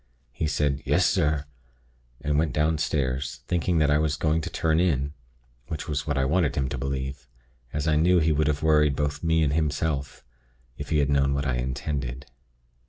[0.31, 1.45] He said, 'Yes, sir,'
[2.21, 5.13] and went downstairs, thinking that I was going to turn in,
[5.67, 7.27] which was what I wanted him to believe,
[7.71, 10.25] as I knew he would have worried both me and himself,
[10.75, 12.25] if he had known what I intended.